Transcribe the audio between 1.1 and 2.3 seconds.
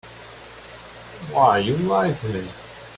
Why, you lied to